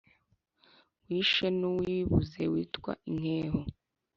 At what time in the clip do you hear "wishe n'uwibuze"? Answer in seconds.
1.07-2.41